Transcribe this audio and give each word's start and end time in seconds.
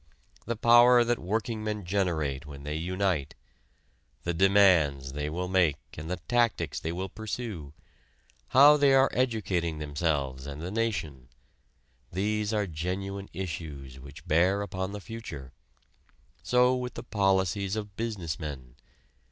The 0.47 0.55
power 0.55 1.03
that 1.03 1.19
workingmen 1.19 1.85
generate 1.85 2.47
when 2.47 2.63
they 2.63 2.73
unite 2.73 3.35
the 4.23 4.33
demands 4.33 5.13
they 5.13 5.29
will 5.29 5.47
make 5.47 5.77
and 5.95 6.09
the 6.09 6.17
tactics 6.27 6.79
they 6.79 6.91
will 6.91 7.07
pursue 7.07 7.71
how 8.47 8.77
they 8.77 8.95
are 8.95 9.11
educating 9.13 9.77
themselves 9.77 10.47
and 10.47 10.59
the 10.59 10.71
nation 10.71 11.27
these 12.11 12.51
are 12.51 12.65
genuine 12.65 13.29
issues 13.31 13.99
which 13.99 14.27
bear 14.27 14.63
upon 14.63 14.91
the 14.91 14.99
future. 15.01 15.53
So 16.41 16.75
with 16.75 16.95
the 16.95 17.03
policies 17.03 17.75
of 17.75 17.95
business 17.95 18.39
men. 18.39 18.77